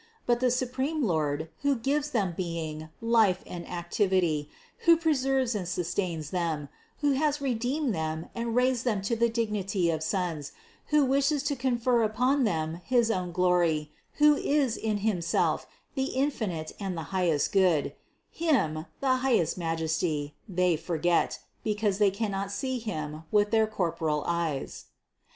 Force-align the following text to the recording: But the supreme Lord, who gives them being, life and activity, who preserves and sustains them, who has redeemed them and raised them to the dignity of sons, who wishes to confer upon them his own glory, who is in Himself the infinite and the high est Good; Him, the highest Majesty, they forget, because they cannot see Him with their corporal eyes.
But 0.25 0.39
the 0.39 0.49
supreme 0.49 1.03
Lord, 1.03 1.47
who 1.61 1.75
gives 1.75 2.09
them 2.09 2.33
being, 2.35 2.89
life 3.01 3.43
and 3.45 3.69
activity, 3.69 4.49
who 4.85 4.97
preserves 4.97 5.53
and 5.53 5.67
sustains 5.67 6.31
them, 6.31 6.69
who 7.01 7.11
has 7.11 7.39
redeemed 7.39 7.93
them 7.93 8.25
and 8.33 8.55
raised 8.55 8.83
them 8.83 9.03
to 9.03 9.15
the 9.15 9.29
dignity 9.29 9.91
of 9.91 10.01
sons, 10.01 10.53
who 10.87 11.05
wishes 11.05 11.43
to 11.43 11.55
confer 11.55 12.01
upon 12.01 12.45
them 12.45 12.81
his 12.83 13.11
own 13.11 13.31
glory, 13.31 13.91
who 14.13 14.35
is 14.37 14.75
in 14.75 14.97
Himself 15.05 15.67
the 15.93 16.05
infinite 16.05 16.71
and 16.79 16.97
the 16.97 17.03
high 17.13 17.29
est 17.29 17.51
Good; 17.53 17.93
Him, 18.31 18.87
the 19.01 19.17
highest 19.17 19.55
Majesty, 19.59 20.33
they 20.49 20.77
forget, 20.77 21.37
because 21.63 21.99
they 21.99 22.09
cannot 22.09 22.51
see 22.51 22.79
Him 22.79 23.21
with 23.31 23.51
their 23.51 23.67
corporal 23.67 24.23
eyes. 24.25 24.85